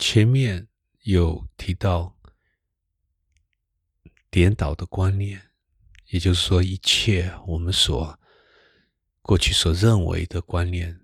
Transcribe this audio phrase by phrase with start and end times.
[0.00, 0.66] 前面
[1.02, 2.18] 有提到
[4.30, 5.50] 颠倒的观念，
[6.06, 8.18] 也就是说，一切我们所
[9.20, 10.98] 过去所认为的观念，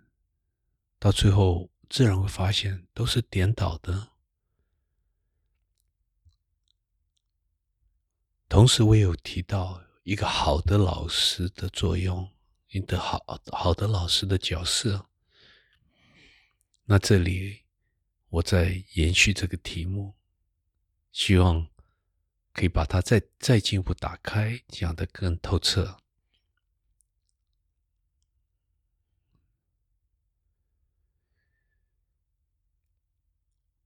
[0.98, 4.12] 到最后自然会发现都是颠倒的。
[8.49, 12.33] 同时，我有提到一个好的老师的作用，
[12.69, 13.23] 一个好
[13.53, 15.11] 好的老师的角色。
[16.87, 17.66] 那这里，
[18.36, 20.14] 我在延续这个题目，
[21.11, 21.68] 希望
[22.53, 25.96] 可以把它再再进一步打开，讲得更透彻。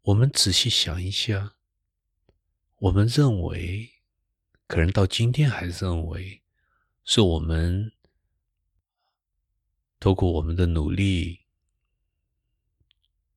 [0.03, 1.55] 我们仔细想一下，
[2.79, 4.01] 我们认为，
[4.67, 6.43] 可能到今天还认为，
[7.05, 7.93] 是我们
[10.01, 11.39] 透过我们的努力。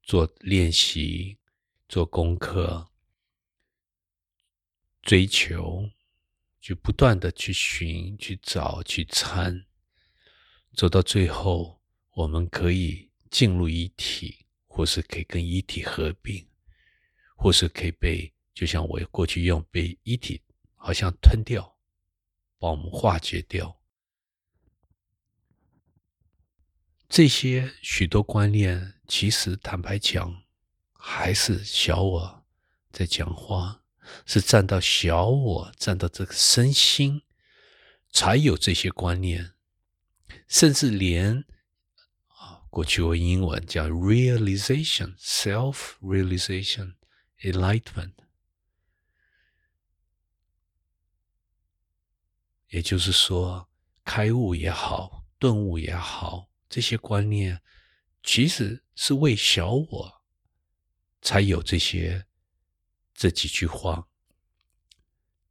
[0.04, 1.38] 做练习，
[1.88, 2.90] 做功课，
[5.02, 5.90] 追求，
[6.60, 9.66] 就不断的去寻、去找、去参，
[10.74, 16.46] 走到最后，我们可以进入一体，或是可以跟一体合并，
[17.38, 20.42] 或是可以被，就像我过去用被一体
[20.76, 21.78] 好像吞掉，
[22.60, 23.80] 把我们化解掉。
[27.14, 30.42] 这些许多观念，其实坦白讲，
[30.94, 32.44] 还是小我
[32.92, 33.84] 在讲话，
[34.26, 37.22] 是站到小我，站到这个身心，
[38.10, 39.54] 才有这些观念，
[40.48, 41.46] 甚至连
[42.30, 46.96] 啊，过去我英文叫 realization、self realization、
[47.42, 48.14] enlightenment，
[52.70, 53.70] 也就是说，
[54.04, 56.50] 开悟也好，顿悟也好。
[56.74, 57.62] 这些观念
[58.24, 60.24] 其实是为小我
[61.22, 62.26] 才有这些
[63.14, 64.08] 这几句话，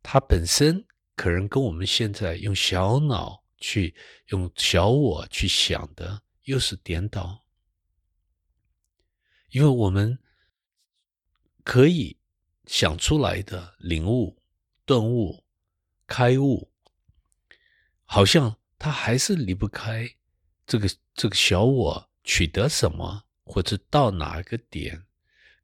[0.03, 0.85] 它本身
[1.15, 3.95] 可能跟我们现在用小脑去
[4.31, 7.45] 用小我去想的又是颠倒，
[9.51, 10.19] 因为我们
[11.63, 12.19] 可以
[12.67, 14.43] 想出来的领悟、
[14.85, 15.45] 顿悟、
[16.05, 16.73] 开悟，
[18.03, 20.17] 好像它还是离不开。
[20.65, 25.05] 这个这个小我取得什么，或者到哪个点，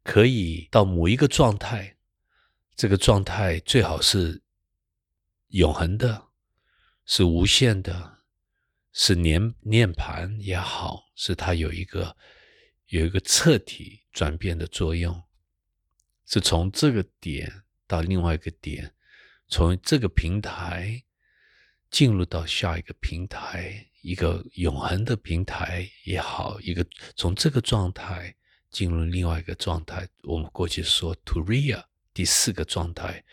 [0.02, 1.96] 可以到某一个状态，
[2.76, 4.42] 这个状态最好是
[5.48, 6.28] 永恒的，
[7.06, 8.18] 是无限的，
[8.92, 12.16] 是念念盘也好，是它有一个
[12.88, 15.22] 有一个彻底转变的作用，
[16.26, 18.94] 是从这个点到另外一个点，
[19.48, 21.04] 从这个平台
[21.90, 23.87] 进入到下一个平台。
[24.00, 26.86] 一个永恒的平台也好，一个
[27.16, 28.34] 从这个状态
[28.70, 31.82] 进入另外一个状态，我们过去说 “to ria”
[32.14, 33.24] 第四个状态，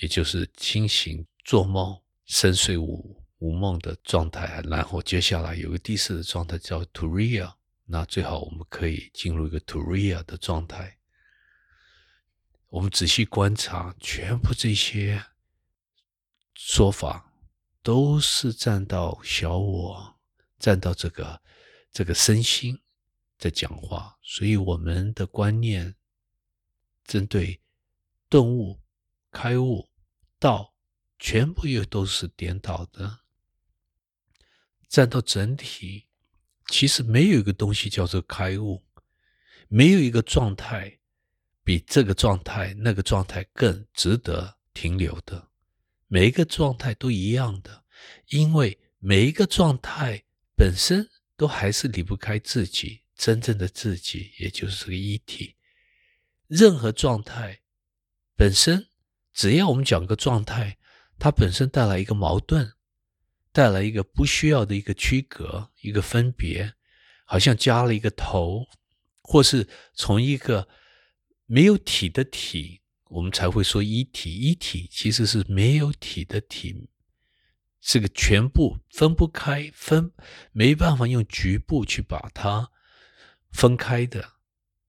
[0.00, 4.62] 也就是清醒、做梦、深睡无无梦的状态。
[4.68, 7.52] 然后接下来有个第四的状态叫 “to ria”，
[7.84, 10.96] 那最好我们可以进入一个 “to ria” 的状态。
[12.68, 15.24] 我们仔细观察，全部这些
[16.54, 17.27] 说法。
[17.88, 20.20] 都是站到小我，
[20.58, 21.40] 站到这个
[21.90, 22.78] 这个身心
[23.38, 25.96] 在讲话，所以我们的观念
[27.02, 27.62] 针对
[28.28, 28.78] 顿悟、
[29.30, 29.88] 开悟、
[30.38, 30.74] 道，
[31.18, 33.20] 全部又都是颠倒的。
[34.90, 36.08] 站到整体，
[36.66, 38.84] 其实没有一个东西叫做开悟，
[39.68, 40.98] 没有一个状态
[41.64, 45.47] 比这个状态、那个状态更值得停留的。
[46.08, 47.84] 每一个状态都一样的，
[48.28, 50.24] 因为每一个状态
[50.56, 55.54] 本身都还是离不开自己真正的自己，也就是个一体。
[56.46, 57.60] 任何状态
[58.34, 58.88] 本身，
[59.34, 60.78] 只要我们讲个状态，
[61.18, 62.72] 它本身带来一个矛盾，
[63.52, 66.72] 带来一个不需要的一个区隔、一个分别，
[67.26, 68.66] 好像加了一个头，
[69.20, 70.68] 或是从一个
[71.44, 72.80] 没有体的体。
[73.08, 76.88] 我们才会说一体，一体其实是没有体的体，
[77.80, 80.12] 是个全部分不开，分
[80.52, 82.70] 没办法用局部去把它
[83.50, 84.34] 分开的。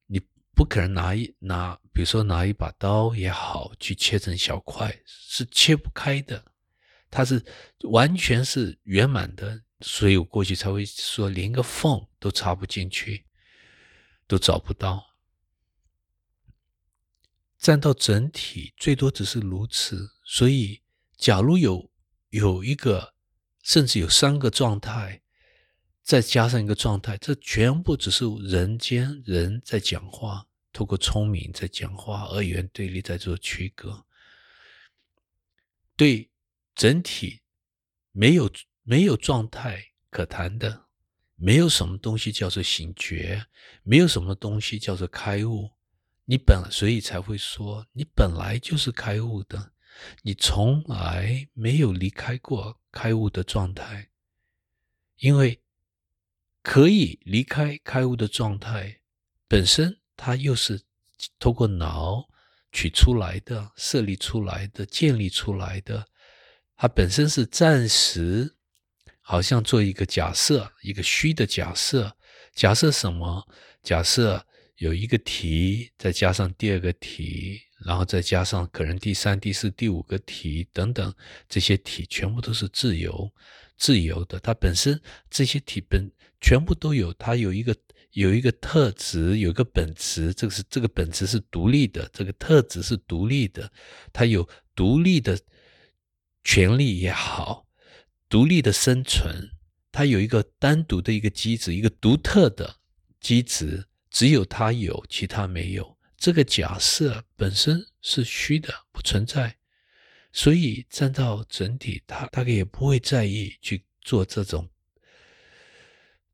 [0.08, 0.22] 你
[0.54, 6.44] 不可能拿一拿，比如说拿一把刀也好，去切成小块，是切不开的。
[7.12, 7.44] 它是
[7.90, 13.26] 完全是圆满的，所以我过去才会说，连个缝都插不进去，
[14.28, 15.09] 都找不到。
[17.60, 20.12] 占到整体，最多只是如此。
[20.24, 20.82] 所以，
[21.18, 21.92] 假如有
[22.30, 23.14] 有一个，
[23.62, 25.22] 甚至有三个状态，
[26.02, 34.06] 再加上一个状态，这全部只是人间人在讲话，透过聪明在讲话，二元对立在做区隔，
[35.98, 36.30] 对
[36.74, 37.42] 整体
[38.14, 38.50] 没有
[38.84, 40.86] 没有状态可谈的，
[41.36, 43.46] 没有什么东西叫做醒觉，
[43.84, 45.72] 没有什么东西叫做开悟。
[46.30, 49.72] 你本所以才会说，你本来就是开悟的，
[50.22, 54.10] 你从来没有离开过开悟的状态，
[55.18, 55.60] 因为
[56.62, 59.02] 可以离开开悟的状态
[59.48, 59.98] 本身。
[60.16, 60.84] 它又是
[61.40, 62.28] 透过脑
[62.72, 66.06] 取出来的、设立出来的、建立出来的。
[66.76, 68.56] 它本身是暂时，
[69.22, 72.16] 好像做一个假设，一个虚的假设。
[72.54, 73.48] 假设什么？
[73.82, 74.46] 假设
[74.80, 81.14] 有一个题，再加上第二个题，然后再加上可能第三、第四、第五个题等等，
[81.48, 83.32] 这些题全部都是自由、
[83.78, 84.40] 自由的。
[84.40, 85.00] 它本身
[85.30, 86.12] 这些题本
[86.42, 87.76] 全部都有，它有一个。
[88.14, 93.72] 有一个特质，有一个本质，这个是这个本质是独立的，这个特质是独立的，
[94.12, 95.40] 它有独立的
[96.44, 97.68] 权利也好，
[98.28, 99.52] 独立的生存，
[99.92, 102.78] 它有一个单独的一个机制，一个独特的
[103.22, 105.98] 机制，只有他有，其他没有。
[106.18, 109.56] 这个假设本身是虚的，不存在，
[110.32, 114.70] 所以站到整体，他大概也不会在意去做这种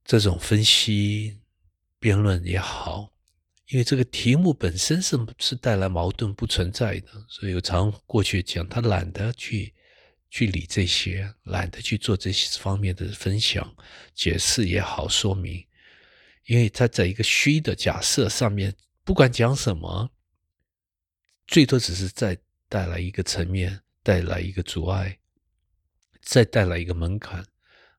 [0.04, 1.38] 这种分析。
[1.98, 3.12] 辩论也好，
[3.70, 9.74] 因为这个题目本身是是带来矛盾不存在的，所以我常过去讲，他懒得去
[10.30, 13.76] 去理这些，懒得去做这些方面的分享、
[14.14, 15.66] 解释也好、说明，
[16.46, 20.10] 因为他在一个虚的假设上面，不管讲什么，
[21.48, 22.38] 最多只是再
[22.68, 25.20] 带来一个层面，带来一个阻碍，
[26.22, 27.46] 再带来一个门槛，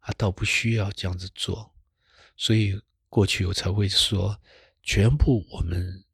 [0.01, 1.75] 啊，倒不需要这样子做，
[2.37, 2.81] 所以。
[3.09, 4.39] 过去我才会说，
[4.83, 6.05] 全部我们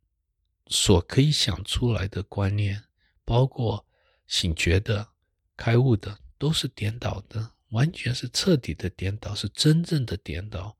[0.68, 2.84] 所可以想出来的观念，
[3.24, 3.84] 包括
[4.28, 5.08] 醒觉的、
[5.56, 10.78] 开悟的，都是颠倒的，完全是彻底的颠倒，是真正的颠倒。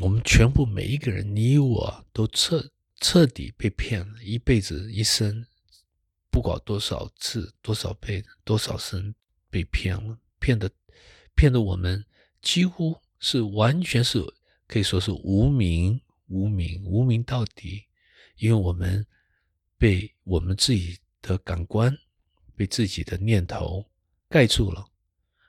[0.00, 2.70] 我们全部每一个人，你我都彻
[3.00, 5.44] 彻底被骗了，一辈子一生，
[6.30, 9.14] 不管多少次、多少倍、多少生
[9.50, 10.70] 被骗了，骗的
[11.34, 12.02] 骗的我们
[12.40, 14.24] 几乎是完全是。
[14.66, 17.82] 可以说是无名，无名，无名到底，
[18.36, 19.04] 因为我们
[19.76, 21.92] 被我们自己的感官、
[22.54, 23.84] 被自己的念头
[24.28, 24.86] 盖住了。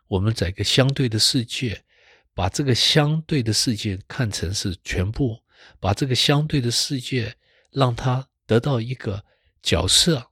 [0.07, 1.85] 我们在一个相对的世界，
[2.33, 5.39] 把这个相对的世界看成是全部，
[5.79, 7.35] 把这个相对的世界
[7.71, 9.23] 让它得到一个
[9.61, 10.31] 角色，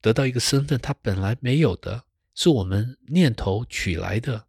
[0.00, 2.04] 得到一个身份，它本来没有的，
[2.34, 4.46] 是我们念头取来的，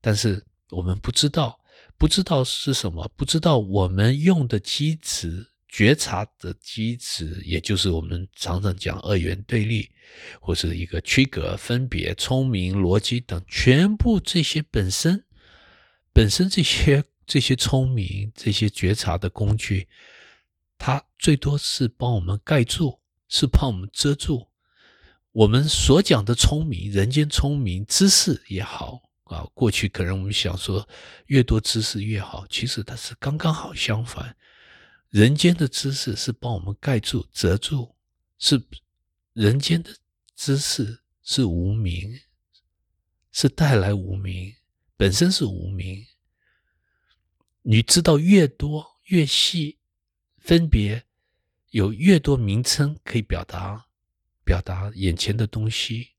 [0.00, 1.58] 但是我们不知道。
[1.96, 9.90] 不知道是什么，不知道我们用的机制、觉察的机制，也就是我们常常讲二元对立，
[10.40, 15.22] 或是一个区隔、分别、聪明、逻辑等，全部这些本身、
[16.12, 19.88] 本身这些这些聪明、这些觉察的工具，
[20.78, 22.98] 它最多是帮我们盖住，
[23.28, 24.48] 是帮我们遮住
[25.32, 29.00] 我们所讲的聪明、人间聪明、知识也好。
[29.24, 30.88] 啊，过去可能我们想说，
[31.26, 34.36] 越多知识越好，其实它是刚刚好相反。
[35.10, 37.94] 人间的知识是帮我们盖住、遮住，
[38.40, 38.60] 是
[39.32, 39.94] 人间的
[40.34, 42.18] 知识是无名，
[43.30, 44.52] 是带来无名，
[45.00, 46.06] 本身是无名。
[47.62, 49.78] 你知道越多越细，
[50.36, 51.06] 分别
[51.70, 53.86] 有越多名称可以表达，
[54.44, 56.10] 表达眼前的东西，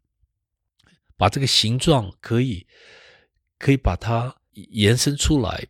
[1.16, 2.66] 把这个形状可以。
[3.60, 5.68] 可以把它延伸出来，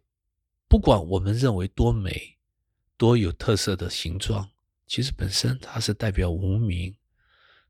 [0.70, 2.38] 不管我们认为多美、
[2.96, 4.50] 多有特色的形状，
[4.88, 6.96] 其实本身它是代表无名，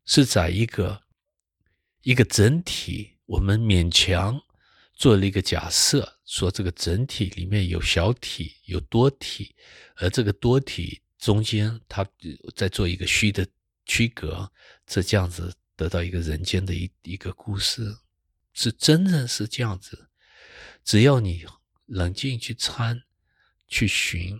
[0.05, 1.01] 是在一个
[2.03, 3.17] 一个整体。
[3.25, 4.39] 我们勉强
[5.01, 9.55] 做了一个假设，说这个整体里面有小体、有多体，
[9.96, 12.08] 而这个多体中间，它
[12.55, 13.43] 在做一个虚的
[13.84, 14.51] 区隔，
[14.86, 17.98] 这这样子得到一个人间的一一个故事，
[18.53, 20.08] 是真正是这样子。
[20.84, 21.48] 只要你
[21.88, 23.01] 冷静去参、
[23.67, 24.39] 去寻，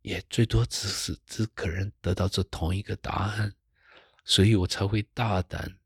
[0.00, 3.54] 也最多只是只可能得到这同一个答案，
[4.24, 5.78] 所以我才会大胆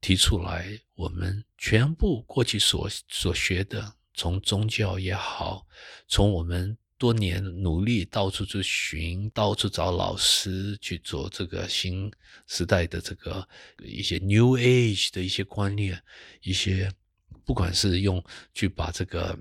[0.00, 0.80] 提出来。
[0.94, 5.66] 我们全部过去所所学的，从宗教也好，
[6.08, 12.10] 从我们多年努力到处去寻、到处找老师去做这个新
[12.46, 13.48] 时代的这个
[13.82, 16.02] 一些 New Age 的一些观念，
[16.42, 16.92] 一些。
[17.44, 18.20] 不管是用
[18.54, 19.38] 去把这个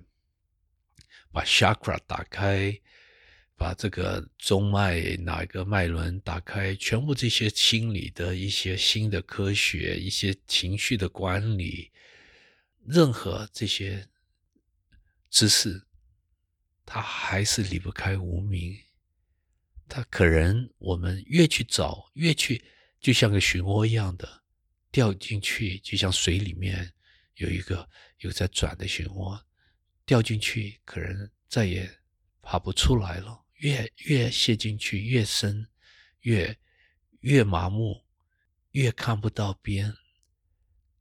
[1.32, 2.80] 把 chakra 打开，
[3.58, 11.90] 把这个中脉哪个脉轮打开，全部这些心理的一些新的科学，一些情绪的管理，
[12.86, 14.08] 任何这些
[15.30, 15.86] 知识，
[16.86, 18.78] 它还是离不开无名。
[19.88, 22.62] 它可能我们越去找，越去，
[23.00, 24.44] 就像个漩涡一样的
[24.92, 26.92] 掉进去，就像水里面
[27.36, 27.88] 有一个
[28.20, 29.42] 有在转的漩涡，
[30.06, 31.90] 掉进去可能再也
[32.42, 33.45] 爬不出来了。
[33.56, 35.68] 越越陷进去越深，
[36.22, 36.58] 越
[37.22, 38.04] 越麻木，
[38.72, 39.96] 越看不到边，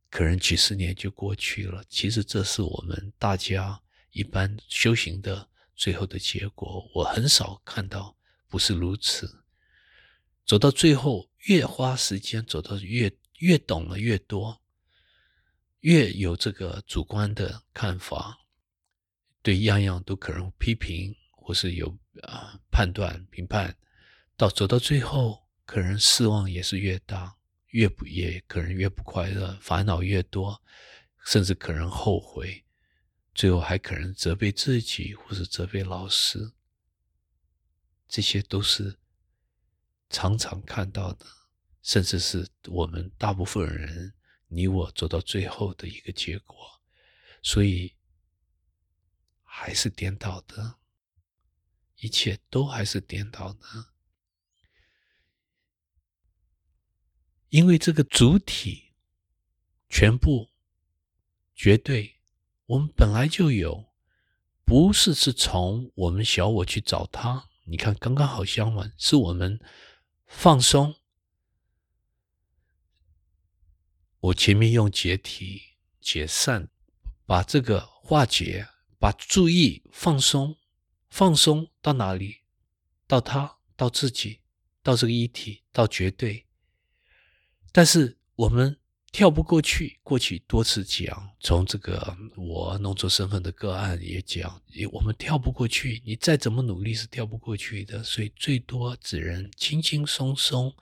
[0.08, 1.84] 可能几十年就过去了。
[1.88, 3.82] 其实这是我们大家
[4.12, 6.90] 一般修行的最后的结果。
[6.94, 8.16] 我很少看到
[8.49, 9.44] 不是如此。
[10.46, 14.62] 走到最后，越花时间，走到越越懂了越多，
[15.80, 18.38] 越有这个主观的看法，
[19.42, 21.16] 对样样都可能批评。
[21.46, 23.76] 或是有啊判断评判，
[24.37, 27.37] 到走到最后，可能失望也是越大，
[27.68, 30.62] 越不也可能越不快乐，烦恼越多，
[31.25, 32.64] 甚至可能后悔，
[33.35, 36.52] 最后还可能责备自己，或是责备老师，
[38.09, 38.99] 这些都是
[40.11, 41.26] 常常看到的，
[41.83, 44.14] 甚至是我们大部分人
[44.49, 46.56] 你我走到最后的一个结果，
[47.42, 47.94] 所以
[49.42, 50.78] 还是颠倒的。
[52.04, 53.66] 一切都还是颠倒的，
[57.49, 58.92] 因为这个主体
[59.88, 60.50] 全部
[61.54, 62.20] 绝对，
[62.66, 63.94] 我们本来就有，
[64.66, 67.49] 不是是从我们小我去找它。
[67.64, 69.58] 你看，刚刚好相反，是我们
[70.26, 70.96] 放松。
[74.20, 75.62] 我前面用解体、
[76.02, 76.68] 解散，
[77.25, 78.68] 把这个化解，
[78.99, 80.58] 把注意放松。
[81.14, 82.38] 放松到哪里？
[83.06, 84.40] 到他，到自己，
[84.83, 86.44] 到这个一体，到绝对。
[87.71, 88.76] 但是我们
[89.12, 90.00] 跳不过去。
[90.02, 96.02] 过去多次讲，从这个我弄错身份的个案也讲，我们跳不过去。
[96.04, 98.02] 你再怎么努力是跳不过去的。
[98.02, 100.75] 所以最多只能轻轻松松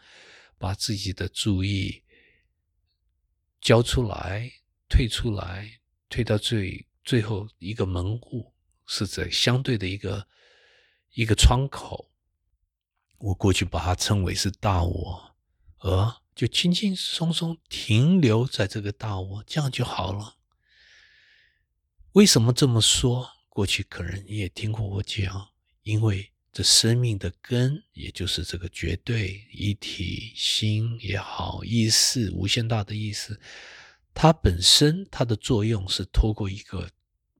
[0.57, 2.03] 把自己的注意
[3.61, 4.51] 交出来，
[4.89, 8.51] 退出来，退到最最后一个门户。
[8.87, 10.27] 是在相对的一个
[11.13, 12.11] 一个窗口，
[13.19, 15.37] 我过去把它称为是大我，
[15.79, 20.37] 而就轻轻松松停留在这个大我，这样就好了。
[22.13, 23.31] 为什么这么说？
[23.49, 25.51] 过去可能你也听过我讲，
[25.83, 33.39] 因为这生命的根，也就是这个绝对一体心也好，意识无限大的意思，
[34.15, 36.91] 它本身它的作用是透过一个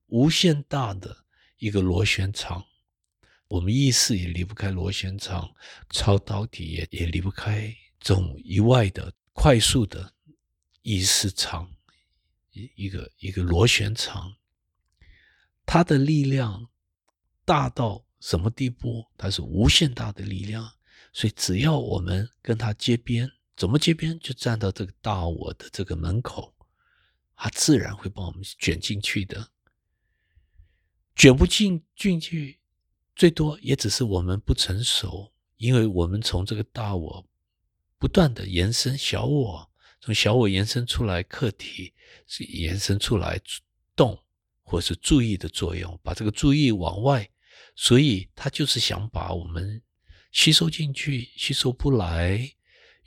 [0.09, 1.22] 无限大的。
[1.63, 2.67] 一个螺旋场，
[3.47, 5.55] 我们意识也离不开螺旋场，
[5.91, 10.13] 超导体也也离不开这种以外的快速的
[10.83, 11.73] 意识场，
[12.51, 14.35] 一一个一个螺旋场，
[15.65, 16.69] 它的力量
[17.45, 19.07] 大到什么地步？
[19.17, 20.69] 它是无限大的力量，
[21.13, 24.19] 所以只要我们跟它接边，怎么接边？
[24.19, 26.53] 就站到这个大我的这个门口，
[27.37, 29.49] 它自然会把我们卷进去的。
[31.15, 32.59] 卷不进进去，
[33.15, 37.29] 最多也只是我们不成熟，因为我们从这个大我
[37.99, 41.93] 不断的延伸小我，从小我延伸出来客体，
[42.27, 43.39] 是延伸出来
[43.95, 44.19] 动，
[44.63, 47.31] 或是注意的作用，把这个注意往外，
[47.77, 49.83] 所以他就是想把我们
[50.33, 52.53] 吸收进去，吸收不来，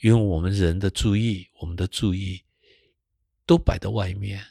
[0.02, 2.44] 因为我们人的注意，我们的注意
[3.48, 4.46] 都摆在外面，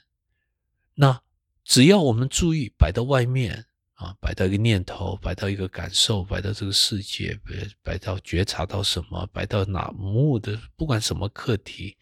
[0.95, 1.24] 那。
[1.65, 7.53] 只要我们注意摆到外面啊，摆到一个念头，摆到一个感受，摆到这个世界，摆
[7.83, 11.97] 摆到觉察到什么，摆到哪目的，不管什么课题，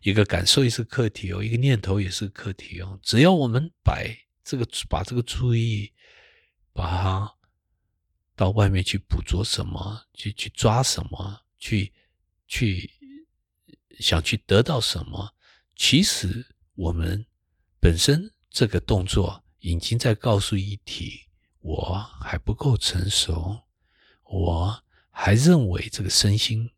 [0.00, 2.98] 一个感受也是课题哦，一个念头也是课题哦。
[3.02, 5.92] 只要我们摆这个，把这个注意，
[6.72, 7.34] 把它
[8.34, 11.92] 到外面去捕捉什么，去去抓什么，去
[12.46, 12.90] 去
[13.98, 15.34] 想去得到什么，
[15.76, 17.26] 其实我们
[17.78, 18.30] 本身。
[18.52, 21.22] 这个动作已经在告诉一体，
[21.60, 23.58] 我还不够成熟，
[24.24, 26.70] 我还认为这个身心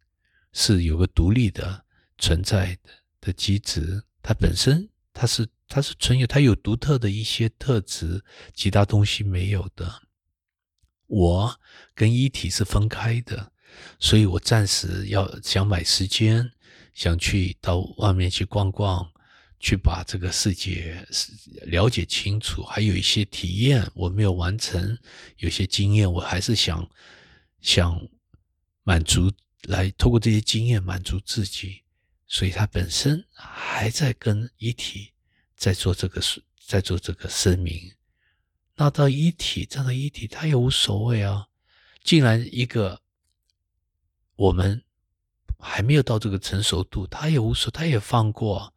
[0.53, 1.85] 是有个独立的
[2.17, 2.91] 存在的
[3.21, 10.03] 的机制，它本身它是它是存有，它有独特的一些特质，其他东西没有的。
[11.07, 11.61] 我
[11.93, 13.51] 跟一体是分开的，
[13.99, 16.53] 所以我暂时要想买时间，
[16.93, 19.11] 想去到外面去逛逛。
[19.65, 21.03] 去把这个世界
[21.63, 24.99] 了解清楚，还有一些体验我没有完成，
[25.39, 26.87] 有些经验我还是想
[27.63, 27.99] 想
[28.83, 31.81] 满足，来透过这些经验满足自己，
[32.27, 35.15] 所以他本身还在跟一体
[35.57, 36.21] 在做这个，
[36.67, 37.91] 在做这个声明。
[38.77, 41.47] 那到一体站到一体，他也无所谓啊。
[42.03, 43.01] 既然一个
[44.37, 44.85] 我们
[45.59, 48.74] 还没有到这个成熟度，他也无所，他也放过，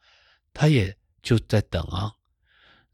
[0.57, 2.11] 他也就在等啊。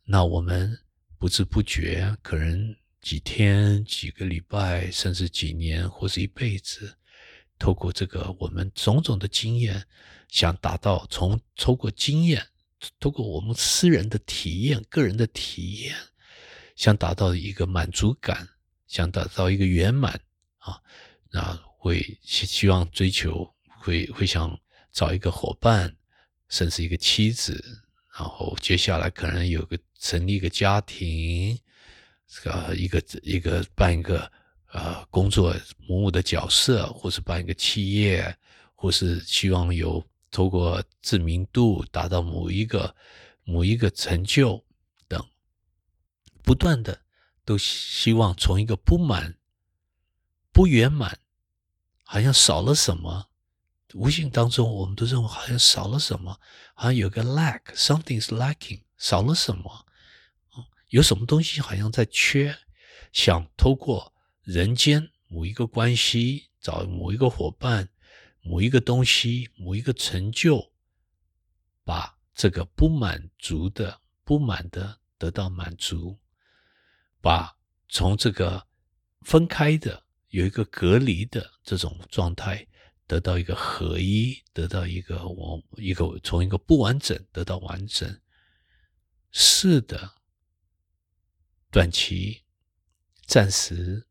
[0.04, 0.78] 那我们
[1.18, 6.98] 不知不觉，可能几天、几个礼拜，甚至几年，或是一辈子，
[7.58, 9.82] 透过这个我们种种的经验，
[10.28, 12.46] 想达到从透过经验，
[13.00, 15.96] 透过我们私人的体验、个人的体验，
[16.76, 18.46] 想达到一个满足感，
[18.88, 20.20] 想达到一个圆满
[20.58, 20.82] 啊，
[21.32, 24.60] 那会希望追求，会会想
[24.92, 25.96] 找一个伙伴，
[26.54, 27.82] 甚至一个妻子。
[28.16, 31.60] 然后接下来可能有个成立一个家庭，
[32.28, 34.32] 这个一个一个办一个
[34.72, 35.52] 呃工作
[35.88, 38.38] 母母的角色，或是办一个企业，
[38.76, 42.96] 或是希望有透过知名度达到某一个
[43.46, 44.64] 某一个成就
[45.08, 45.28] 等，
[46.44, 47.02] 不断的
[47.44, 49.40] 都希望从一个不满、
[50.52, 51.18] 不圆满，
[52.04, 53.30] 好像少了什么。
[53.94, 56.40] 无形当中，我们都认为好像少了什么，
[56.74, 59.86] 好像有个 lack，something is lacking，少了什么？
[60.90, 62.58] 有什么东西好像在缺？
[63.12, 67.90] 想透过人间某一个关系，找某一个伙伴，
[68.42, 70.72] 某一个东西，某一个成就，
[71.84, 76.18] 把这个不满足的、不满的得到满足，
[77.22, 77.56] 把
[77.88, 78.66] 从这个
[79.22, 82.68] 分开的、有一个隔离的这种状态。
[83.06, 88.20] 得到一个合一，得到一个我一个从一个不完整得到完整，
[89.32, 90.14] 是的，
[91.70, 92.44] 短期、
[93.26, 94.08] 暂时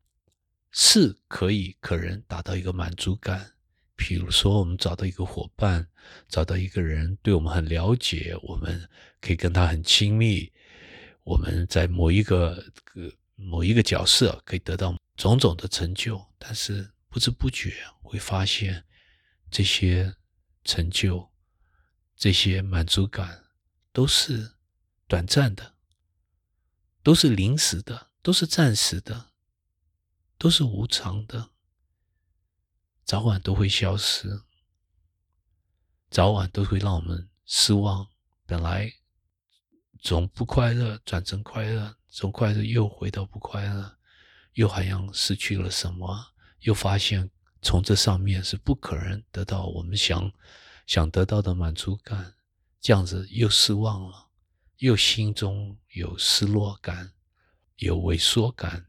[0.71, 3.53] 是可以可人达到一个满足感。
[3.95, 5.87] 比如说，我们找到一个伙伴，
[6.27, 8.87] 找到一个人对我们很了解，我们
[9.19, 10.51] 可以跟他很亲密，
[11.23, 12.63] 我们在某一个
[13.35, 16.92] 某一个角色可以得到种种的成就，但是。
[17.13, 18.87] 不知不觉会发现，
[19.51, 20.15] 这些
[20.63, 21.31] 成就、
[22.15, 23.43] 这些满足感
[23.91, 24.55] 都是
[25.07, 25.75] 短暂的，
[27.03, 29.29] 都是临时的，都是暂时的，
[30.39, 31.51] 都是无常的，
[33.03, 34.41] 早晚都会消失，
[36.09, 38.09] 早晚都会让我们失望。
[38.47, 38.91] 本来
[40.01, 43.99] 从不快乐转成快乐，从快乐又回到不快乐，
[44.53, 46.32] 又好像失去了什么。
[46.63, 47.29] 又发现
[47.61, 50.31] 从这上面是不可能得到我们想
[50.87, 52.33] 想得到的满足感，
[52.81, 54.27] 这样子又失望了，
[54.77, 57.13] 又心中有失落感，
[57.77, 58.85] 有萎缩感，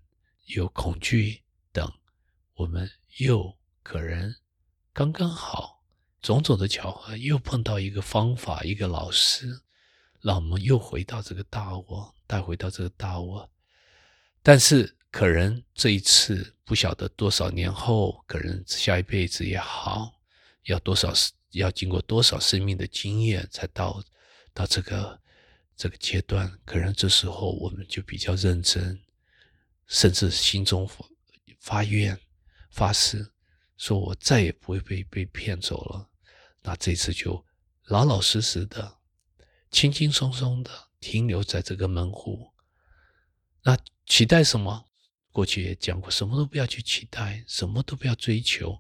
[0.46, 1.92] 有恐惧等，
[2.54, 4.34] 我们又可能
[4.92, 5.82] 刚刚好
[6.20, 9.62] 种种的巧合，又碰到一个方法，一个老师，
[10.20, 13.50] 让我们又回到这个大我，带回到这个大我，
[14.42, 14.96] 但是。
[15.14, 20.12] 可能这一次不晓得多少年后，可能下一辈子也好，
[20.64, 21.12] 要多少
[21.52, 24.02] 要经过多少生命的经验，才到
[24.52, 25.22] 到这个
[25.76, 26.58] 这个阶段。
[26.64, 29.00] 可能这时候我们就比较认真，
[29.86, 31.06] 甚至心中发
[31.60, 32.18] 发愿
[32.72, 33.24] 发誓，
[33.76, 36.10] 说我再也不会被被骗走了。
[36.60, 37.46] 那这次就
[37.84, 38.98] 老老实实的、
[39.70, 42.50] 轻轻松松的停留在这个门户。
[43.62, 44.86] 那期待什么？
[45.34, 48.78] 过去也讲过，什么都不要去期待，什么都不要追求。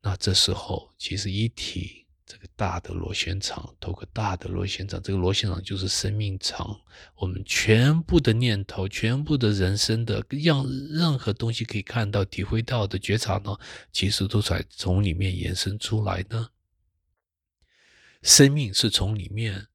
[0.00, 6.80] 那这时候，其实一体这个大的螺旋场，透过大的螺旋场，这个螺旋场就是生命场。
[7.16, 13.54] 我们全部的念头，全部的人生的让任何东西可以看到、体会到的觉察呢，
[13.92, 16.52] 其实都在从里面延伸出来的。
[18.22, 19.66] 生命是从里面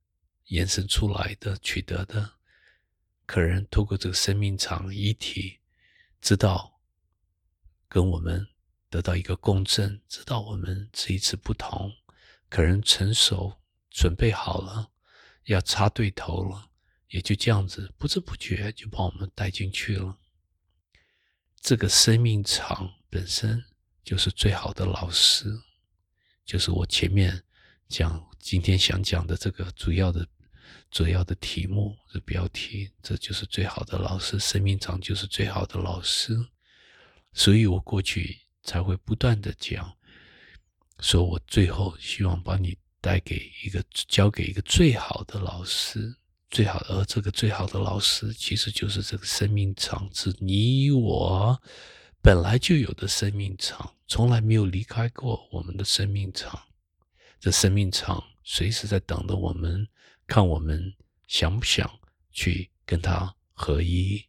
[0.45, 2.32] 延伸出来的，取得的。
[3.27, 5.60] 可能透过这个生命场一体。
[6.24, 6.80] 知道
[7.90, 8.48] 跟我们
[8.90, 11.92] 得到一个共振，知道我们这一次不同，
[12.48, 13.60] 可能成熟
[13.90, 14.90] 准备好了，
[15.48, 16.70] 要插对头了，
[17.10, 20.18] 也就这样子不知不觉就把我们带进去了。
[21.60, 23.62] 这个生命场本身
[24.02, 25.54] 就是最好的老师，
[26.46, 27.44] 就是我前面
[27.90, 30.26] 讲今天想讲的这个主要的。
[30.93, 36.38] 主要的题目的标题，这就是最好的老师，生命场就是最好的老师，
[37.34, 39.91] 所以我过去才会不断的讲，
[40.99, 46.15] 说我最后希望把你带给一个，交给一个最好的老师，
[46.51, 51.60] 最好而这个最好的老师其实就是这个生命场，是你我
[52.21, 56.62] 本来就有的生命场，从来没有离开过我们的生命场。
[57.39, 59.88] 这生命场随时在等着我们，
[60.34, 60.96] 看我们
[61.28, 62.00] 想不想
[62.32, 64.26] 去跟他合一。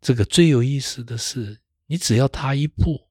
[0.00, 3.08] 这个最有意思的是，你只要踏一步，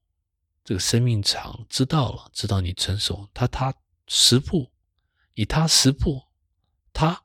[0.64, 3.74] 这个生命场知道了，知道你成熟，他踏
[4.06, 4.72] 十步，
[5.34, 6.22] 你踏十步，
[6.90, 7.22] 他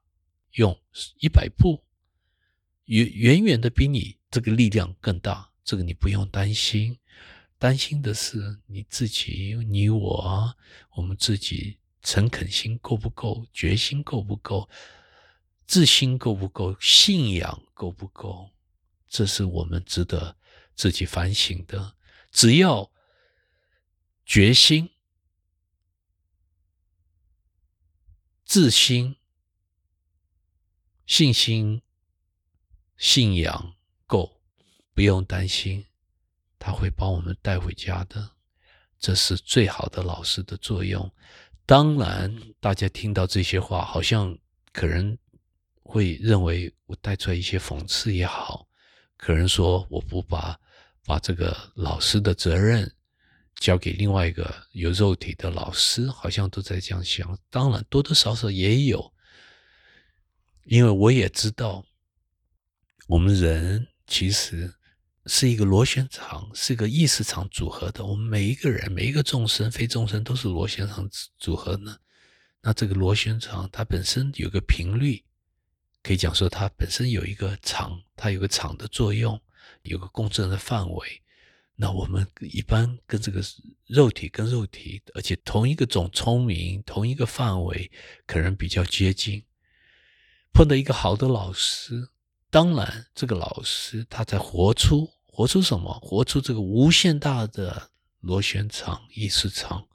[0.56, 0.78] 用
[1.22, 1.86] 一百步，
[2.84, 5.54] 远远远的比你这个力量更大。
[5.64, 7.00] 这个你不用担心，
[7.58, 10.54] 担心的是你自己，你我，
[10.98, 14.70] 我们自己诚恳心够不够，决心够不够，
[15.66, 18.50] 自信够不够，信仰够不够，
[19.10, 20.38] 这是我们值得
[20.74, 21.98] 自己反省的。
[22.32, 22.90] 只要
[24.26, 24.90] 决心、
[28.46, 29.18] 自信、
[31.06, 31.82] 信心、
[32.96, 34.42] 信仰够。
[34.94, 35.86] 不用担心，
[36.58, 38.38] 他会把我们带回家的。
[38.98, 41.14] 这是最好的老师的作用。
[41.68, 44.38] 当然，大家听到这些话，好像
[44.72, 45.18] 可能
[45.84, 48.66] 会认为我带出来一些讽刺也好，
[49.18, 50.58] 可能说我不把
[51.06, 52.90] 把这个老师的责任
[53.56, 57.38] 交给另外一个有肉体的老师，好像都在这样想。
[57.50, 59.14] 当然，多多少少也有，
[60.64, 61.84] 因为我也知道，
[63.10, 64.74] 我们人其实。
[65.28, 68.06] 是一个螺旋场，是一个意识场组合的。
[68.06, 71.98] 我们每一个人、每一个众生、非众生都是螺旋场组合呢。
[72.62, 75.24] 那这个螺旋场它本身有个频率，
[76.02, 79.40] 可以讲说它本身有一个场，它有个场的作用，
[79.84, 81.22] 有个共振的范围。
[81.76, 83.44] 那我们一般跟这个
[83.86, 87.92] 肉体跟肉体，而且同一个种聪明，同一个范围，
[88.26, 89.44] 可能比较接近。
[90.54, 92.10] 碰到一个好的老师，
[92.50, 95.12] 当然这个老师他在活出。
[95.38, 95.94] 活出什么？
[96.00, 99.88] 活出这个无限大的螺旋场、意识场。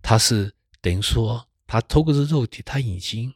[0.00, 3.30] 它是等于说，它透过这肉体，它已经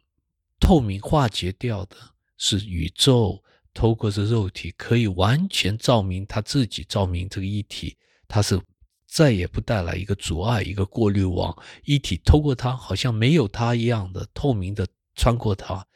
[0.58, 1.96] 透明化解掉的，
[2.38, 7.94] 是宇宙透过这肉体可以完全照明它自己，照明这个一体。
[8.26, 8.58] 它是
[9.06, 11.54] 再也不带来一个阻碍、一个过滤网，
[11.84, 15.86] 一体透过它，好像没有它一样的透明的穿过它。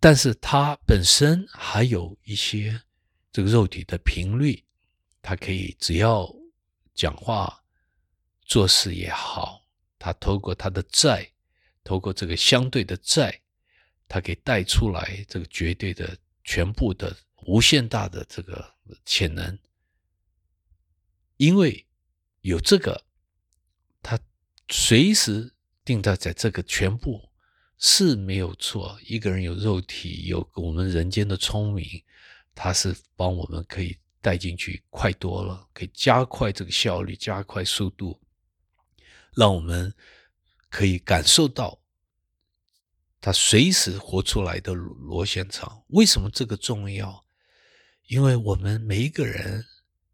[0.00, 2.82] 但是它本身还有一些。
[3.34, 4.62] 这个肉体的频率，
[5.20, 6.32] 他可以只要
[6.94, 7.64] 讲话、
[8.46, 9.66] 做事也好，
[9.98, 11.32] 他透过他的债，
[11.82, 13.40] 透过这个相对的债，
[14.06, 17.16] 他可以带出来这个绝对的、全部的、
[17.46, 18.72] 无限大的这个
[19.04, 19.58] 潜能。
[21.36, 21.84] 因为
[22.42, 23.04] 有这个，
[24.00, 24.16] 他
[24.68, 25.52] 随时
[25.84, 27.28] 定在在这个全部
[27.78, 28.96] 是没有错。
[29.04, 31.84] 一个人有肉体，有我们人间的聪明。
[32.54, 38.18] 它是帮我们可以带进去快多了，可以加快这个效率，加快速度，
[39.34, 39.92] 让我们
[40.70, 41.78] 可以感受到
[43.20, 45.84] 它随时活出来的螺旋场。
[45.88, 47.24] 为什么这个重要？
[48.06, 49.64] 因为我们每一个人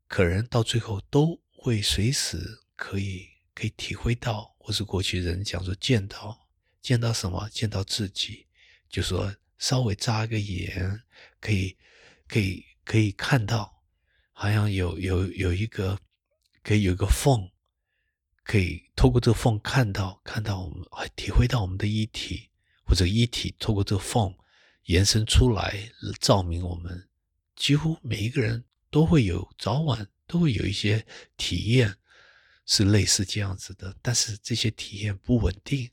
[0.08, 2.38] 可能到最后都会随时
[2.74, 6.48] 可以可以体会到，或是过去人讲说见到
[6.80, 8.46] 见到什么，见到自己，
[8.88, 11.02] 就说稍微眨个眼
[11.38, 11.76] 可以。
[12.30, 13.82] 可以可以看到，
[14.30, 15.98] 好像有有有一个，
[16.62, 17.50] 可以有一个缝，
[18.44, 22.48] 可以透过这个缝看到看到我们，体会到我们的一体，
[22.84, 24.32] 或者一体透过这个缝
[24.84, 25.90] 延伸出来，
[26.20, 27.08] 照明我们。
[27.56, 31.04] 几乎每一个人都会有，早晚都会有一些
[31.36, 31.96] 体验，
[32.64, 33.96] 是类似这样子的。
[34.00, 35.90] 但是这些体验不稳定，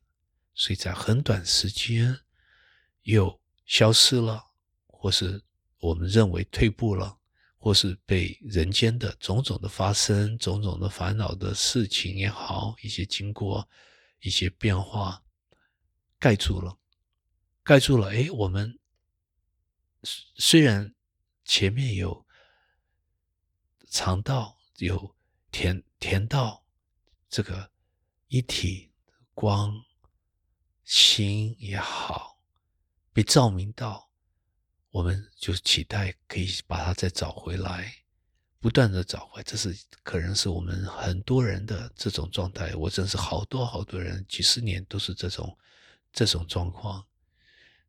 [0.53, 2.19] 所以在很短时间
[3.01, 4.51] 又消失了，
[4.85, 5.43] 或是。
[5.79, 7.17] 我们认为退步了，
[7.57, 13.67] 或是被人间的种种的发生、种种的烦恼的事情也好，一些经过、
[14.21, 15.21] 一些变化
[16.17, 16.77] 盖住了，
[17.63, 18.11] 盖住了。
[18.11, 18.79] 哎，我们
[20.03, 20.93] 虽然
[21.45, 22.25] 前面有
[23.89, 25.15] 肠道、有
[25.51, 26.63] 甜甜道，
[27.29, 27.71] 这个
[28.27, 28.91] 一体
[29.33, 29.83] 光
[30.83, 32.39] 心也好，
[33.13, 34.06] 被照明到。
[34.91, 37.93] 我们就期待可以把它再找回来，
[38.59, 42.73] 不断的找回来，这是可能是我们很多人的这种状态。
[42.75, 45.57] 我真是好多好多人，几十年都是这种
[46.11, 47.05] 这种状况。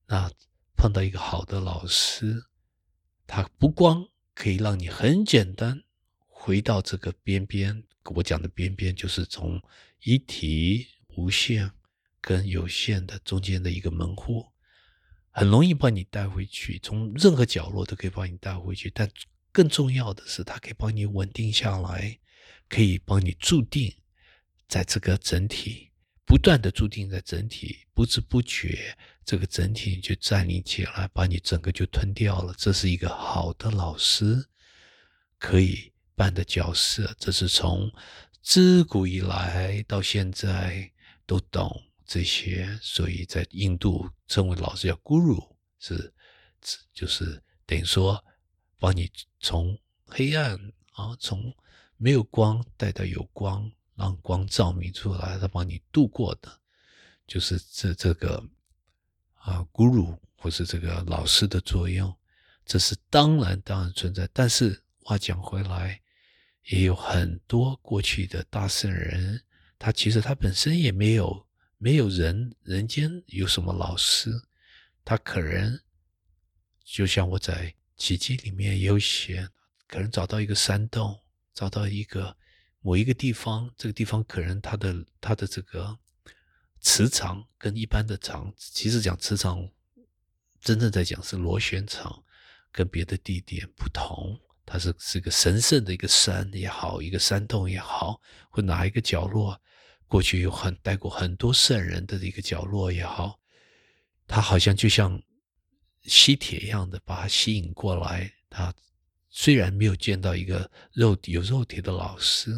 [0.06, 0.30] 那
[0.76, 2.44] 碰到一个好的老师，
[3.26, 5.82] 他不光可以让你很简单
[6.26, 9.62] 回到这个边边，我讲的边边就是从
[10.02, 11.70] 一体无限
[12.20, 14.46] 跟有限的中间的一个门户。
[15.38, 18.90] 很容易把你带回去，从任何角落都可以把你带回去。
[18.94, 19.08] 但
[19.52, 22.18] 更重要的是，它可以帮你稳定下来，
[22.68, 23.94] 可以帮你注定
[24.66, 25.90] 在这个整体
[26.24, 32.54] 不断的注定在整体，不知不觉这个整体就占领起来，把你整个就吞掉了。
[32.58, 34.44] 这是一个好的老师
[35.38, 37.90] 可以扮的角色，这是从
[38.42, 40.90] 自古以来到现在
[41.26, 46.12] 都懂这些，所以在印度称为老师叫 guru，是
[46.92, 48.20] 就是等于说。
[48.80, 50.56] 帮你从黑暗
[50.92, 51.52] 啊，从
[51.96, 56.60] 没有光带到有光，让光照明出来，他帮你度过的，
[57.26, 58.40] 就是这这个
[59.34, 62.16] 啊，guru 或是这个老师的作用，
[62.64, 64.28] 这是当然当然存在。
[64.32, 66.00] 但是话讲回来，
[66.66, 69.42] 也有很多过去的大圣人，
[69.76, 71.44] 他其实他本身也没有
[71.78, 74.30] 没有人人间有什么老师，
[75.04, 75.80] 他可能
[76.84, 77.74] 就像我在。
[78.00, 79.48] 奇迹里面有写，
[79.88, 81.18] 可能找到一个山洞，
[81.52, 82.36] 找到一个
[82.78, 85.98] 某一个地方，这个地方可能它的它的这个
[86.78, 89.68] 磁场跟一般的场，其实讲磁场，
[90.60, 92.22] 真正在讲是螺旋场，
[92.70, 99.60] 跟别的地点不同，它是是个神圣的一个山也好，一个山洞也好，或哪一个角落，
[100.08, 103.38] 过去有很待过很多圣人的一个角落也好，
[104.26, 105.22] 他好像就像。
[106.04, 108.32] 吸铁一样的把他吸引过来。
[108.48, 108.72] 他
[109.28, 112.50] 虽然没有见到一个肉有肉体的老师，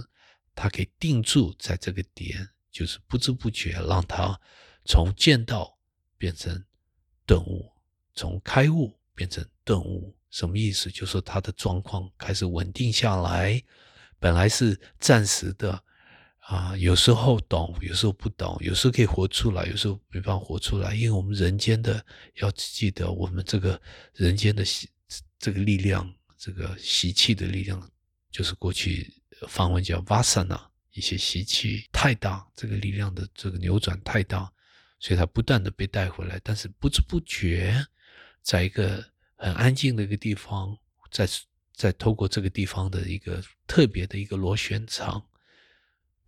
[0.55, 4.39] 他可以定住在这个点，就是不知不觉让他
[4.85, 5.77] 从见到
[6.17, 6.65] 变成
[7.27, 7.73] 顿悟，
[8.15, 10.15] 从开悟变成顿悟。
[10.31, 10.89] 什么意思？
[10.89, 13.61] 就是说他的状况开始稳定下来，
[14.21, 15.83] 本来是暂时的。
[16.51, 20.93] 啊，有时候懂，有时候不懂，有时候可以活出来，有时候没办法活出来。
[20.97, 22.05] 因为我们人间的
[22.39, 23.81] 要记得，我们这个
[24.15, 24.89] 人间的习
[25.39, 27.89] 这个力量，这个习气的力量，
[28.33, 29.15] 就是过去
[29.47, 30.61] 梵文叫 vasana，
[30.91, 34.51] 一些习气太大，这个力量的这个扭转太大，
[34.99, 36.41] 所以它不断的被带回来。
[36.43, 37.81] 但是不知不觉，
[38.43, 39.05] 在一个
[39.37, 40.77] 很安静的一个地方，
[41.13, 41.29] 在
[41.73, 45.25] 在透过这个地方的一个特别的一个螺旋场。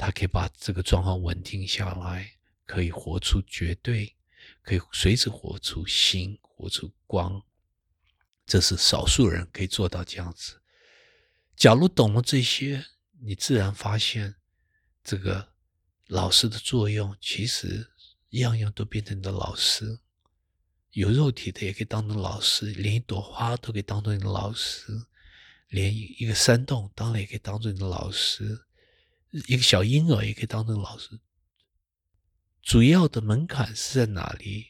[0.05, 2.33] 他可以把这个状况稳定下来，
[2.67, 4.17] 可以活出绝对，
[4.61, 7.41] 可以随时活出心，活出光。
[8.45, 10.61] 这是少数人可以做到这样子。
[11.55, 12.85] 假如懂了这些，
[13.21, 14.35] 你自然发现
[15.05, 15.53] 这个
[16.09, 17.89] 老师的作用，其实
[18.31, 20.01] 样样都变成你的老师。
[20.91, 25.07] 有肉体的也可以当成老师，连一朵花都可以当做你的老师，
[25.69, 28.65] 连一个山洞当然也可以当做你的老师。
[29.49, 31.19] 一个小婴儿也可以当成老师。
[32.63, 34.67] 主要的门槛是在哪里？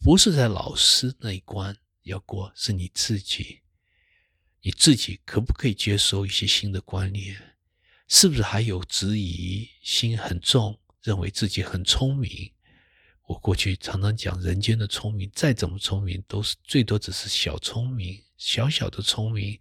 [0.00, 3.62] 不是在老师那一关要过，是你自己。
[4.60, 7.56] 你自己可不可以接受一些新的观念？
[8.06, 12.52] 是不是还有质疑心很重，认为自己很聪明？
[13.26, 19.58] 我过去常常讲，人间的聪明再怎么聪明，都是最多只是小聪明，小小的聪明。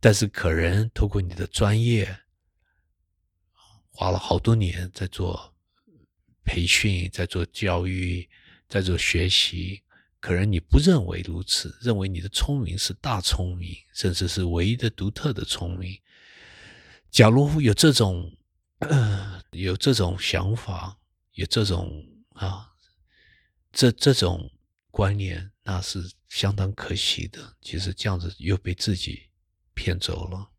[0.00, 2.23] 但是可能透过你的专业。
[3.96, 5.54] 花了好多年在做
[6.44, 8.28] 培训，在做教育，
[8.68, 9.82] 在做学习。
[10.18, 16.00] 可能你不认为如此，认为你的聪明是大聪明，甚至是唯一的、独特的聪明。
[17.10, 18.36] 假如有这种
[19.52, 20.98] 有这种想法，
[21.34, 22.72] 有这种啊，
[23.70, 24.50] 这这种
[24.90, 27.54] 观念，那是相当可惜的。
[27.60, 29.28] 其实这样子又被自己
[29.74, 30.50] 骗走了。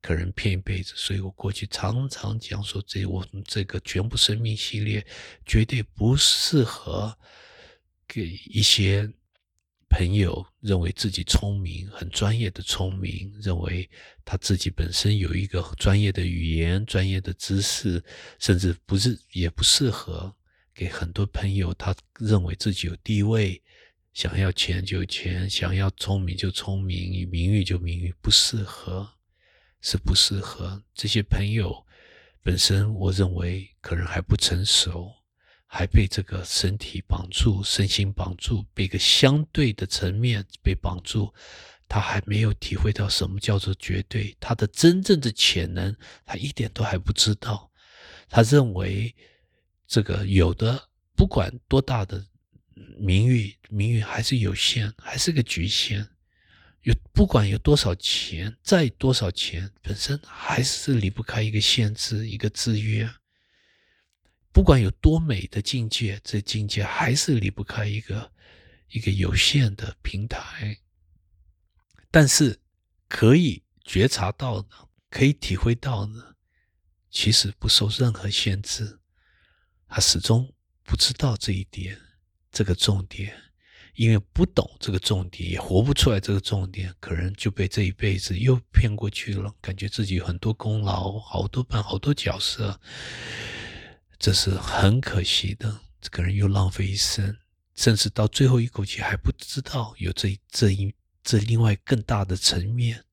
[0.00, 5.04] 可能骗一辈子，所以我过去常常讲说，这我们这个全部生命系列
[5.44, 7.16] 绝对不适合
[8.06, 9.10] 给一些
[9.90, 13.88] 朋友认为自己聪明、很专业的聪明，认为
[14.24, 18.02] 他自己本身有一个专业的语言、专业的知识，
[18.38, 20.34] 甚至不是也不适合
[20.74, 23.60] 给很多朋友，他认为自己有地位，
[24.12, 29.17] 想要钱就钱，想要聪明就聪明，名誉就名誉，不适合。
[29.80, 31.84] 是不适合这些朋友
[32.42, 35.12] 本身，我认为可能还不成熟，
[35.66, 41.32] 还被这个身体绑住、身心绑住，被一个相对的层面被绑住，
[41.88, 47.70] 他还没有体会到什么叫做绝对，他的真正的潜能，他一点都还不知道。
[48.28, 49.14] 他认为
[49.86, 52.24] 这个有的不管多大的
[52.98, 56.08] 名誉，名誉还是有限，还是个局限。
[56.82, 63.10] 有不管有多少钱，再多少钱，本身还是离不开一个限制，一个制约。
[64.52, 68.32] 不管有多美的境界，这境界还是离不开一个
[68.88, 70.78] 一个有限的平台。
[72.10, 72.58] 但是
[73.08, 74.68] 可以觉察到的，
[75.10, 76.36] 可以体会到的，
[77.10, 78.98] 其实不受任何限制。
[79.88, 82.00] 他始终不知道这一点，
[82.50, 83.47] 这个重点，
[83.98, 92.78] 因为不懂这个重点，也活不出来这个重点，可能就被这一辈子又骗过去了，感觉自己很多功劳，好多扮好多角色，
[94.16, 95.80] 这是很可惜的。
[96.00, 97.36] 这个人又浪费一生，
[97.74, 103.04] 甚至到最后一口气还不知道有这这一这另外更大的层面，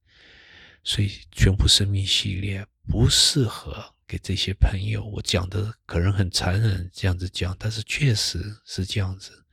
[0.83, 3.91] 所以全部生命系列不适合。
[4.07, 9.44] 给这些朋友，我讲的可能很残忍，这样子讲，但是确实是这样子，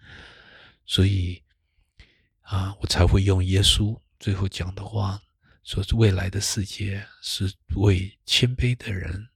[0.84, 1.42] 所以
[2.42, 5.22] 啊，我才会用耶稣最后讲的话，
[5.62, 9.28] 说未来的世界是为谦卑的人、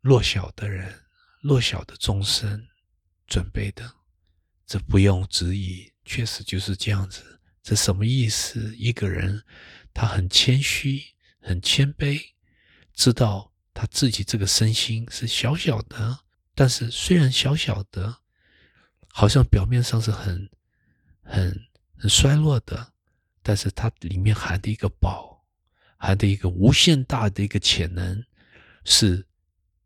[0.00, 1.04] 弱小的人、
[1.40, 2.68] 弱小的众生
[3.26, 3.94] 准备的，
[4.66, 7.40] 这不用质疑，确实就是这样子。
[7.62, 8.74] 这什么意思？
[8.76, 9.44] 一个人。
[9.96, 12.20] 他很谦虚，很谦卑，
[12.94, 16.23] 知道他自己这个身心是小小的，
[16.54, 18.18] 但是虽然小小的，
[19.08, 20.48] 好像表面上是很、
[21.22, 21.60] 很、
[21.96, 22.92] 很衰落的，
[23.42, 25.44] 但是它里面含的一个宝，
[25.98, 28.24] 含的一个无限大的一个潜能，
[28.84, 29.26] 是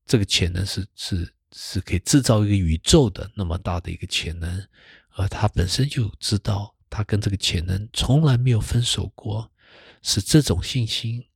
[0.06, 4.68] 这个潜能是是是可以制造一个宇宙的那么大的一个潜能，
[5.10, 9.50] 而他本身就知道，他跟这个潜能从来没有分手过。
[10.00, 11.26] 是这种信心，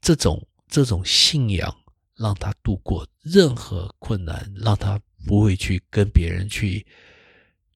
[0.00, 1.76] 这种这种信仰，
[2.18, 6.86] 让他度过任何困难，让他不会去跟别人去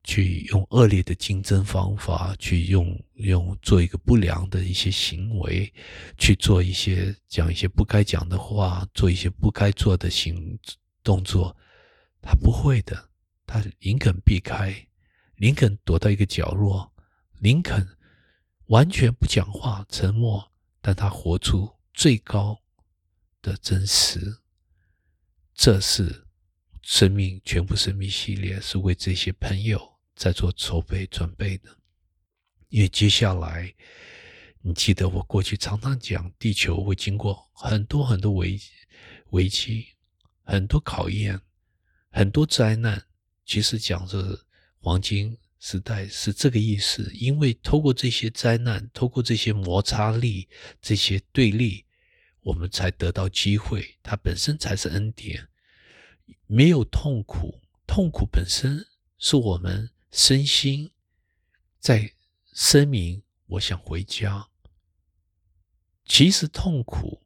[0.04, 5.72] 去用恶劣的竞争方法，去用用做一个不良的一些行为，
[6.18, 10.58] 去做一些讲一些不该讲的话，做一些不该做的行
[11.02, 11.56] 动作，
[12.20, 13.08] 他不会的，
[13.46, 14.74] 他林肯避开，
[15.36, 16.92] 林肯躲到一个角落，
[17.38, 17.86] 林肯。
[18.66, 20.50] 完全不讲话，沉默，
[20.80, 22.58] 但他活出最高
[23.42, 24.38] 的真实。
[25.52, 26.26] 这是
[26.80, 31.76] 生命全部生命系列，是为这些朋友在做筹备准备的。
[32.68, 33.74] 因为接下来，
[34.62, 38.58] 你记得我过去常常讲，地球会经过很多很多危
[39.30, 39.88] 危机，
[40.44, 41.38] 很多考验，
[42.10, 43.04] 很多灾难。
[43.44, 44.40] 其实讲是
[44.78, 45.36] 黄金。
[45.64, 50.48] 时代是这个意思，因为透过这些灾难，透过这些摩擦力、
[50.80, 51.86] 这些对立，
[52.42, 53.98] 我们才得到机会。
[54.02, 55.48] 它本身才是恩典，
[56.46, 58.86] 没有痛苦，痛苦本身
[59.18, 60.90] 是我们身心
[61.78, 62.12] 在
[62.52, 64.48] 声明我想回家。
[66.04, 67.22] 其实痛苦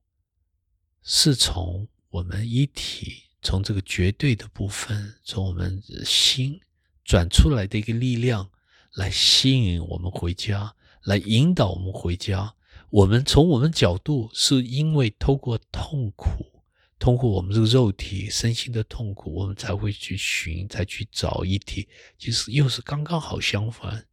[1.02, 6.61] 是从我们一体，从这个绝对的部分，从我们心。
[7.05, 8.50] 转出来的一个力量，
[8.94, 10.74] 来吸引我们回家，
[11.05, 12.56] 来引导我们回家。
[12.90, 16.62] 我们从我们角度，是因为透过痛苦，
[16.99, 21.88] 通过我们这个肉体身心的痛苦，我们才会去寻，才去找一体。
[22.16, 24.07] 其实又是刚刚好相反。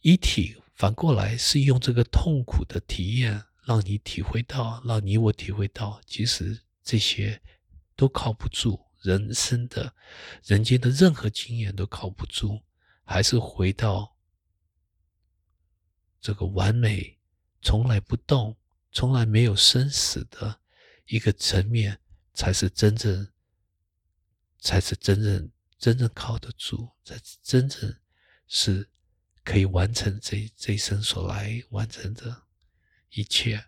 [0.00, 7.40] 一体反过来是用这个痛苦的体验，让你体会到，让你我体会到，其实这些
[7.96, 8.80] 都靠不住。
[9.02, 9.94] 人生的、
[10.44, 12.62] 人间的任何经验都靠不住，
[13.04, 14.16] 还是回到
[16.22, 17.18] 这个完美、
[17.64, 18.56] 从来不动、
[18.92, 20.60] 从来没有生死的
[21.06, 21.98] 一个层面，
[22.34, 23.32] 才是真正、
[24.60, 27.98] 才是真正、真正靠得住，才真正
[28.46, 28.88] 是
[29.42, 32.44] 可以完成这这一生所来完成的
[33.10, 33.64] 一切。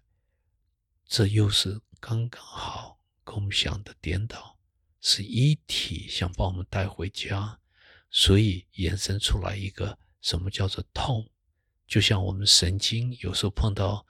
[1.06, 4.54] 这又是刚刚好共享的颠倒。
[4.98, 7.60] 是一体想把我们带回家，
[8.10, 11.30] 所以衍生出来一个什么叫做痛？
[11.86, 14.06] 就像我们神经有时候碰到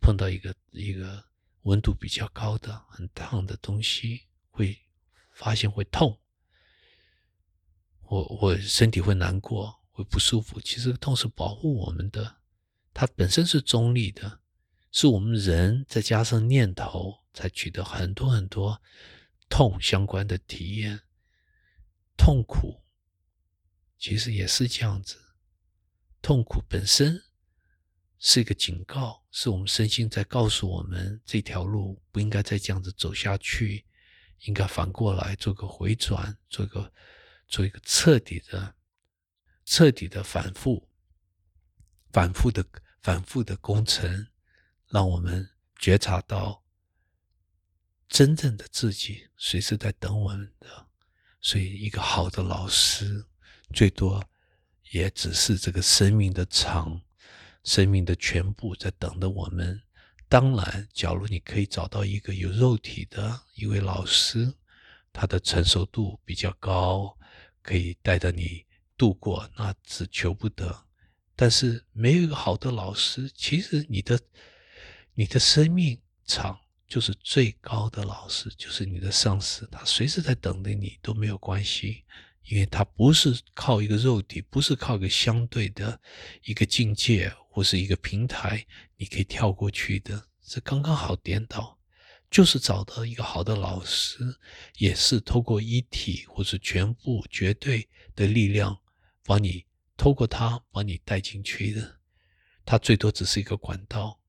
[0.00, 1.24] 碰到一个一个
[1.62, 4.78] 温度比较高的很烫的东西，会
[5.32, 6.20] 发现会痛，
[8.02, 10.60] 我我身体会难过，会不舒服。
[10.60, 12.36] 其实痛是保护我们的，
[12.92, 14.40] 它本身是中立的，
[14.92, 18.82] 是我们人再加上念头才取得很多很多。
[19.48, 21.02] 痛相关的体验，
[22.16, 22.82] 痛苦
[23.98, 25.23] 其实也是这样子。
[26.24, 27.22] 痛苦本身
[28.18, 33.84] 是一个警告，是我们身心在告诉我们这条路不应该再这样子走下去，
[34.46, 36.90] 应该反过来做个回转，做个
[37.46, 38.74] 做一个彻底的、
[39.66, 40.88] 彻底的反复、
[42.10, 42.64] 反复的、
[43.02, 44.28] 反复的工程，
[44.88, 46.64] 让我们觉察到。
[48.08, 50.88] 真正的自己随时在等我们的，
[51.42, 53.26] 所以一个好的老师，
[53.74, 54.24] 最多
[54.90, 57.00] 也只是这个生命的长，
[57.62, 59.80] 生命的全部在等着我们。
[60.28, 64.52] 当然，假如你可以找到一个有肉体的一位老师，
[65.12, 67.16] 他的成熟度比较高，
[67.62, 68.64] 可以带着你
[68.96, 70.84] 度过，那只求不得。
[71.36, 74.18] 但是没有一个好的老师，其实你的
[75.14, 76.58] 你的生命长
[76.88, 82.04] 就是最高的老师，就是你的上司，他随时在等着你都没有关系，
[82.46, 86.00] 因为他不是靠一个肉体，不是靠一个相对的
[86.44, 88.66] 一个境界或是一个平台，
[88.96, 90.28] 你可以跳过去的。
[90.42, 91.78] 这刚刚好颠倒，
[92.30, 94.38] 就是找到一个好的老师，
[94.76, 98.78] 也是透过一体或是全部绝对的力量，
[99.24, 99.64] 把你
[99.96, 102.00] 透过他把你带进去的。
[102.66, 104.20] 他最多只是一个管道，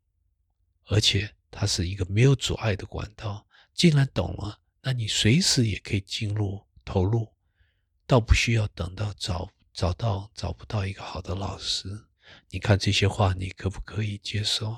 [0.86, 3.46] 而且它是一个没有阻碍的管道。
[3.74, 7.28] 既然懂了，那你随时也可以进入投入，
[8.08, 12.06] 倒不需要等到找找到找不到一个好的老师。
[12.50, 14.78] 你看这些话，你可不可以接受？